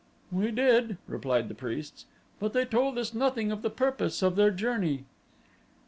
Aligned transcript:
"We 0.31 0.49
did," 0.49 0.97
replied 1.07 1.47
the 1.47 1.53
priests, 1.53 2.07
"but 2.39 2.53
they 2.53 2.65
told 2.65 2.97
us 2.97 3.13
nothing 3.13 3.51
of 3.51 3.61
the 3.61 3.69
purpose 3.69 4.23
of 4.23 4.35
their 4.35 4.49
journey." 4.49 5.05